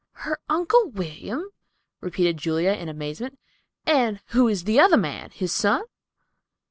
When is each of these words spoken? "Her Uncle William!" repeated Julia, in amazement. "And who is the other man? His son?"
"Her 0.13 0.39
Uncle 0.49 0.89
William!" 0.89 1.51
repeated 1.99 2.37
Julia, 2.37 2.71
in 2.71 2.89
amazement. 2.89 3.37
"And 3.85 4.19
who 4.29 4.47
is 4.47 4.63
the 4.63 4.79
other 4.79 4.97
man? 4.97 5.29
His 5.29 5.51
son?" 5.53 5.83